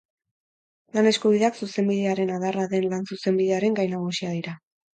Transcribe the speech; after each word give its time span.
Lan-eskubideak 0.97 1.59
zuzenbidearen 1.67 2.33
adarra 2.39 2.67
den 2.73 2.89
lan-zuzenbidearen 2.97 3.81
gai 3.83 3.89
nagusia 3.95 4.37
dira. 4.41 4.59